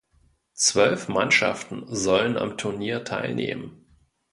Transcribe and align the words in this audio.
Zwölf 0.55 1.09
Mannschaften 1.09 1.83
sollen 1.91 2.35
am 2.35 2.57
Turnier 2.57 3.03
teilnehmen. 3.03 3.85